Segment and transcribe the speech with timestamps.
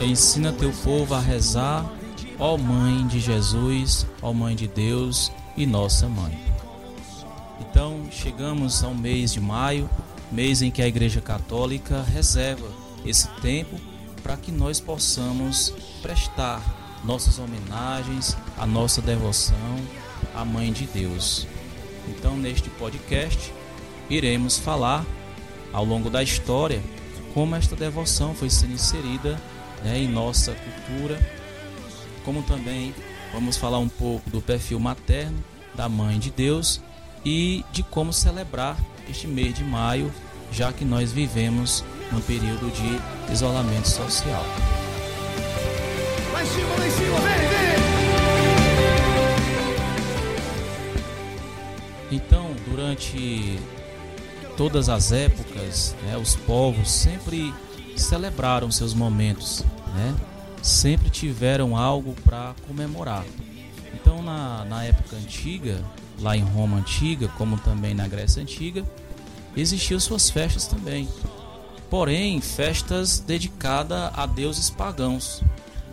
[0.00, 1.90] ensina teu povo a rezar,
[2.38, 6.38] ó Mãe de Jesus, ó Mãe de Deus e nossa Mãe.
[7.60, 9.88] Então, chegamos ao mês de maio,
[10.32, 12.68] mês em que a Igreja Católica reserva
[13.04, 13.76] esse tempo
[14.22, 15.72] para que nós possamos
[16.02, 16.62] prestar
[17.04, 19.76] nossas homenagens, a nossa devoção
[20.34, 21.46] à Mãe de Deus.
[22.08, 23.52] Então, neste podcast,
[24.08, 25.04] iremos falar
[25.72, 26.82] ao longo da história
[27.34, 29.40] como esta devoção foi sendo inserida
[29.84, 31.18] né, em nossa cultura,
[32.24, 32.94] como também
[33.32, 35.42] vamos falar um pouco do perfil materno
[35.74, 36.80] da Mãe de Deus
[37.24, 38.76] e de como celebrar
[39.08, 40.12] este mês de maio,
[40.52, 44.44] já que nós vivemos num período de isolamento social.
[46.32, 47.80] Lá em cima, lá em cima, vem, vem!
[52.12, 53.60] Então, durante
[54.60, 57.54] todas as épocas, né, os povos sempre
[57.96, 60.14] celebraram seus momentos, né?
[60.60, 63.24] sempre tiveram algo para comemorar.
[63.94, 65.82] Então, na, na época antiga,
[66.20, 68.84] lá em Roma antiga, como também na Grécia antiga,
[69.56, 71.08] existiam suas festas também.
[71.88, 75.42] Porém, festas dedicadas a deuses pagãos.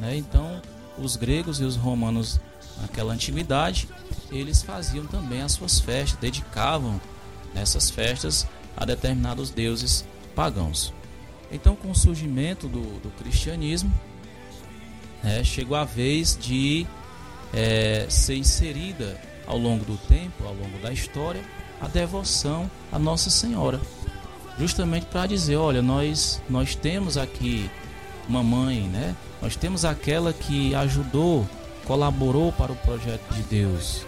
[0.00, 0.16] Né?
[0.16, 0.60] Então,
[0.98, 2.40] os gregos e os romanos
[2.82, 3.88] naquela antiguidade,
[4.28, 7.00] eles faziam também as suas festas, dedicavam
[7.56, 10.04] nessas festas a determinados deuses
[10.34, 10.92] pagãos.
[11.50, 13.92] Então, com o surgimento do, do cristianismo,
[15.22, 16.86] né, chegou a vez de
[17.54, 21.42] é, ser inserida ao longo do tempo, ao longo da história,
[21.80, 23.80] a devoção a Nossa Senhora.
[24.58, 27.70] Justamente para dizer, olha, nós nós temos aqui
[28.28, 29.14] uma mãe, né?
[29.40, 31.46] Nós temos aquela que ajudou,
[31.84, 34.06] colaborou para o projeto de Deus.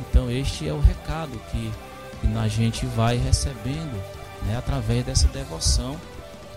[0.00, 1.72] Então este é o recado que,
[2.20, 4.02] que a gente vai recebendo,
[4.46, 5.96] né, através dessa devoção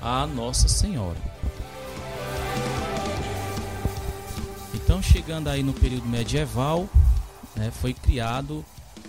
[0.02, 1.18] à Nossa Senhora.
[4.74, 6.90] Então chegando aí no período medieval,
[7.56, 8.66] né, foi criado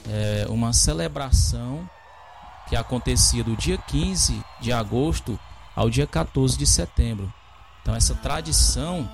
[0.09, 1.89] é, uma celebração
[2.69, 5.39] que acontecia do dia 15 de agosto
[5.75, 7.33] ao dia 14 de setembro.
[7.83, 9.09] Então essa tradição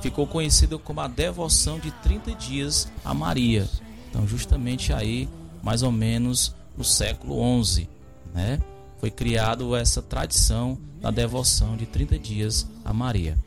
[0.00, 3.68] ficou conhecida como a devoção de 30 dias a Maria.
[4.10, 5.28] Então justamente aí,
[5.64, 7.88] mais ou menos no século 11,
[8.34, 8.60] né,
[8.98, 13.38] foi criado essa tradição da devoção de 30 dias a Maria.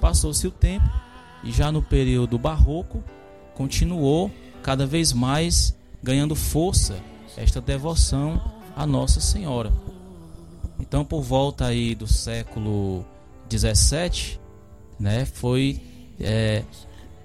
[0.00, 0.88] Passou-se o tempo
[1.42, 3.02] e já no período barroco
[3.54, 4.30] continuou
[4.62, 6.96] cada vez mais ganhando força
[7.36, 8.40] esta devoção
[8.76, 9.72] à Nossa Senhora.
[10.78, 13.04] Então, por volta aí do século
[13.48, 14.40] 17,
[14.98, 15.80] né, foi
[16.20, 16.62] é,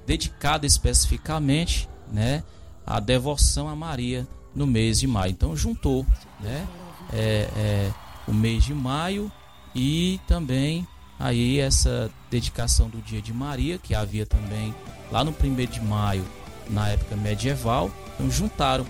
[0.06, 2.44] dedicada especificamente, né,
[2.86, 5.32] a devoção a Maria no mês de maio.
[5.32, 6.06] Então, juntou,
[6.40, 6.68] né,
[7.12, 7.94] é, é,
[8.28, 9.32] o mês de maio
[9.74, 10.88] e também
[11.20, 14.74] aí essa dedicação do dia de Maria que havia também
[15.12, 16.26] lá no primeiro de maio
[16.70, 18.86] na época medieval, então juntaram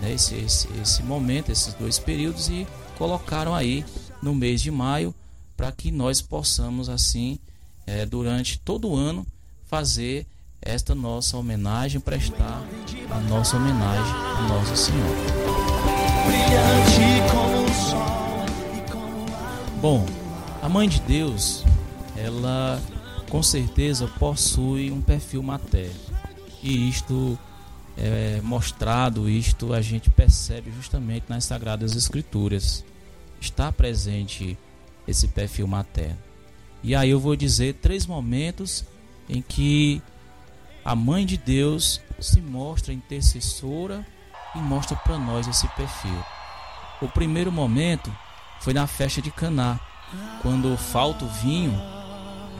[0.00, 2.66] né, esse, esse, esse momento, esses dois períodos e
[2.98, 3.84] colocaram aí
[4.22, 5.14] no mês de maio
[5.56, 7.38] para que nós possamos assim
[7.86, 9.26] é, durante todo o ano
[9.64, 10.26] fazer
[10.66, 12.62] esta nossa homenagem, prestar
[13.10, 15.16] a nossa homenagem a Nossa Senhora.
[19.80, 20.04] Bom,
[20.60, 21.64] a Mãe de Deus,
[22.16, 22.82] ela
[23.30, 26.06] com certeza possui um perfil materno
[26.62, 27.38] e isto
[27.96, 32.84] é mostrado, isto a gente percebe justamente nas Sagradas Escrituras.
[33.40, 34.58] Está presente
[35.06, 36.18] esse perfil materno.
[36.82, 38.84] E aí eu vou dizer três momentos
[39.28, 40.02] em que
[40.86, 44.06] a Mãe de Deus se mostra intercessora
[44.54, 46.24] e mostra para nós esse perfil.
[47.02, 48.10] O primeiro momento
[48.60, 49.80] foi na festa de Caná,
[50.40, 51.74] quando falta o vinho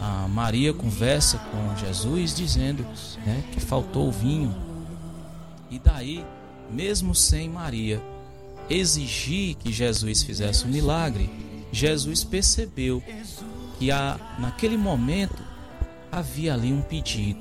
[0.01, 2.85] a Maria conversa com Jesus dizendo
[3.25, 4.55] né, que faltou o vinho.
[5.71, 6.25] E daí,
[6.71, 8.03] mesmo sem Maria
[8.69, 11.31] exigir que Jesus fizesse um milagre,
[11.73, 13.03] Jesus percebeu
[13.79, 15.43] que a, naquele momento
[16.11, 17.41] havia ali um pedido,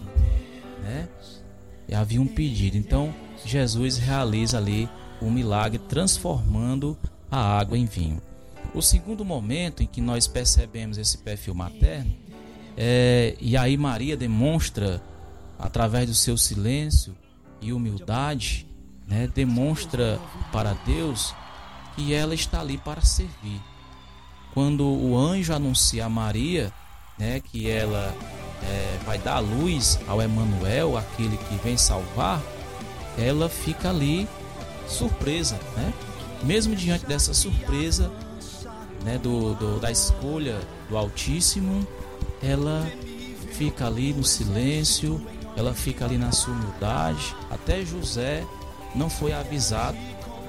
[0.85, 1.09] né?
[1.87, 2.77] E havia um pedido.
[2.77, 4.87] Então Jesus realiza ali
[5.19, 6.97] o um milagre transformando
[7.29, 8.21] a água em vinho.
[8.73, 12.25] O segundo momento em que nós percebemos esse perfil materno
[12.77, 15.01] é, e aí Maria demonstra,
[15.57, 17.15] através do seu silêncio
[17.61, 18.67] e humildade,
[19.07, 20.19] né, demonstra
[20.51, 21.33] para Deus
[21.95, 23.61] que ela está ali para servir.
[24.53, 26.71] Quando o anjo anuncia a Maria
[27.17, 28.13] né, que ela
[28.63, 32.41] é, vai dar luz ao Emanuel, aquele que vem salvar,
[33.17, 34.27] ela fica ali
[34.87, 35.93] surpresa, né?
[36.43, 38.11] Mesmo diante dessa surpresa,
[39.03, 40.59] né, do, do da escolha
[40.89, 41.87] do Altíssimo,
[42.41, 42.85] ela
[43.53, 45.25] fica ali no silêncio,
[45.55, 47.35] ela fica ali na sua humildade.
[47.49, 48.45] Até José
[48.93, 49.97] não foi avisado,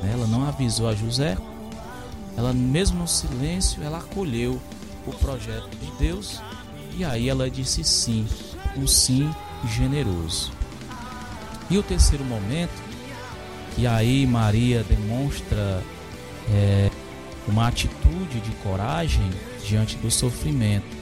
[0.03, 0.11] né?
[0.13, 1.37] ela não avisou a José.
[2.37, 4.61] Ela, mesmo no silêncio, ela acolheu
[5.07, 6.41] o projeto de Deus
[6.97, 8.27] e aí ela disse sim,
[8.77, 9.31] um sim
[9.77, 10.51] generoso.
[11.69, 12.83] E o terceiro momento,
[13.75, 15.83] que aí Maria demonstra
[16.49, 16.91] é,
[17.47, 19.31] uma atitude de coragem
[19.65, 20.97] diante do sofrimento.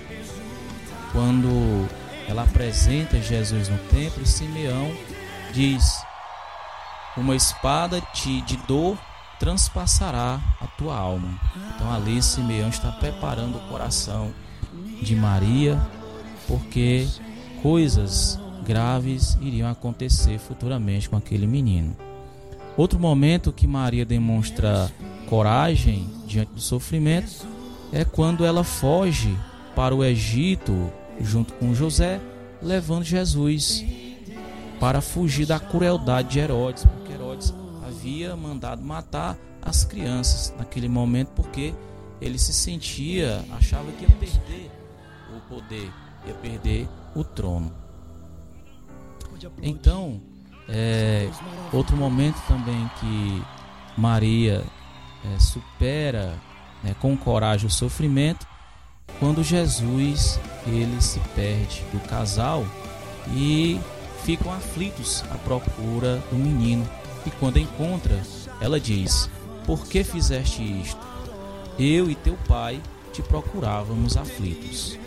[1.13, 1.89] Quando
[2.29, 4.91] ela apresenta Jesus no templo Simeão
[5.53, 6.03] diz:
[7.17, 8.99] Uma espada de, de dor
[9.39, 11.39] transpassará a tua alma.
[11.75, 14.33] Então ali Simeão está preparando o coração
[15.03, 15.81] de Maria,
[16.47, 17.07] porque
[17.63, 21.97] coisas graves iriam acontecer futuramente com aquele menino.
[22.77, 24.91] Outro momento que Maria demonstra
[25.29, 27.47] coragem diante do sofrimento
[27.93, 29.37] é quando ela foge
[29.77, 30.91] para o Egito
[31.21, 32.21] junto com José,
[32.61, 33.85] levando Jesus
[34.81, 37.55] para fugir da crueldade de Herodes, porque Herodes
[37.87, 41.73] havia mandado matar as crianças naquele momento porque
[42.25, 44.71] ele se sentia, achava que ia perder
[45.37, 45.93] o poder,
[46.27, 47.71] ia perder o trono.
[49.63, 50.23] Então,
[50.67, 51.29] é,
[51.71, 53.43] outro momento também que
[53.99, 54.65] Maria
[55.23, 56.41] é, supera
[56.83, 58.47] né, com coragem o sofrimento
[59.19, 62.65] quando Jesus ele se perde do casal
[63.35, 63.79] e
[64.25, 66.89] ficam aflitos à procura do menino
[67.27, 68.19] e quando encontra
[68.63, 69.29] ela diz
[69.67, 71.14] por que fizeste isto
[71.79, 72.81] eu e teu pai
[73.13, 74.99] te procurávamos aflitos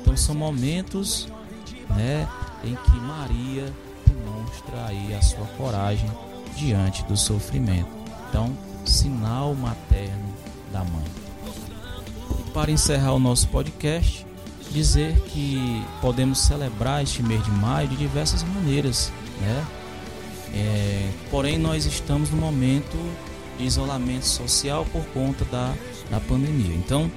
[0.00, 1.28] então são momentos
[1.90, 2.28] né
[2.64, 3.72] em que Maria
[4.06, 6.10] demonstra aí a sua coragem
[6.56, 7.90] diante do sofrimento
[8.28, 10.34] então sinal materno
[10.72, 11.04] da mãe.
[12.38, 14.26] E para encerrar o nosso podcast,
[14.70, 19.66] dizer que podemos celebrar este mês de maio de diversas maneiras, né?
[20.54, 22.96] É, porém, nós estamos no momento
[23.58, 25.74] de isolamento social por conta da,
[26.10, 26.74] da pandemia.
[26.74, 27.10] Então,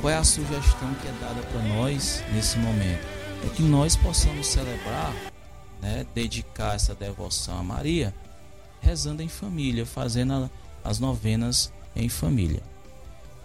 [0.00, 3.06] qual é a sugestão que é dada para nós nesse momento?
[3.44, 5.12] É que nós possamos celebrar,
[5.80, 8.14] né, dedicar essa devoção a Maria,
[8.80, 10.50] rezando em família, fazendo a
[10.84, 12.62] as novenas em família.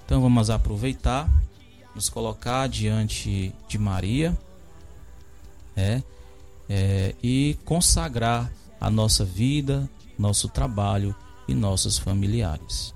[0.05, 1.29] Então vamos aproveitar,
[1.93, 4.37] nos colocar diante de Maria
[5.75, 6.01] é,
[6.69, 11.15] é, e consagrar a nossa vida, nosso trabalho
[11.47, 12.93] e nossos familiares.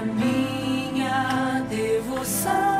[0.00, 2.77] minha devoção.